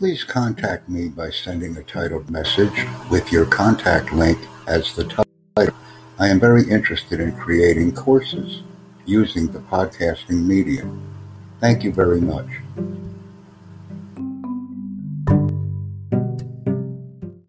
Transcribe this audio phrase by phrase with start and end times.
[0.00, 5.76] please contact me by sending a titled message with your contact link as the title.
[6.18, 8.62] I am very interested in creating courses
[9.04, 11.02] using the podcasting medium.
[11.60, 12.46] Thank you very much.